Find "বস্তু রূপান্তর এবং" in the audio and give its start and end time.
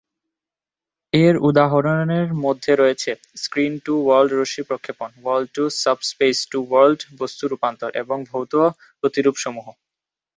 7.19-8.17